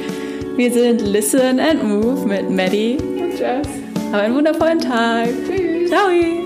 wir 0.56 0.72
sind 0.72 1.00
Listen 1.00 1.58
and 1.58 1.82
Move 1.82 2.26
mit 2.26 2.50
Maddie 2.50 2.96
und 2.98 3.38
Jess. 3.38 3.66
Hab 4.12 4.20
einen 4.20 4.36
wundervollen 4.36 4.78
Tag. 4.78 5.28
Tschüss. 5.48 5.90
Ciao. 5.90 6.43